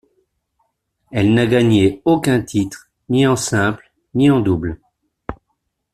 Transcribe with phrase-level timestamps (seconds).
[1.11, 4.79] Elle n'a gagné aucun titre, ni en simple, ni en double.